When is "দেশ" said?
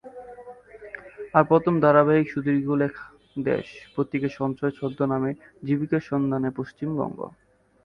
3.37-3.71